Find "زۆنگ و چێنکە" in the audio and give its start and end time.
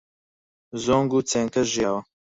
0.83-1.61